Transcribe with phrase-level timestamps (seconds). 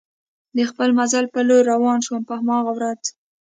[0.57, 3.01] د خپل مزل په لور روان شوم، په هماغه ورځ.